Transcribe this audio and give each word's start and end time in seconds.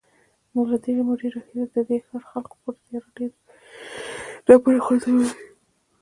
نو 0.53 0.61
له 0.71 0.77
ډېرې 0.83 1.01
مودې 1.07 1.27
راهیسې 1.35 1.63
د 1.75 1.77
دې 1.87 1.97
ښار 2.05 2.23
خلکو 2.31 2.55
پر 2.61 2.73
دې 2.77 2.81
زیارت 2.89 3.33
ډبرې 4.47 4.79
غورځولې. 4.85 5.29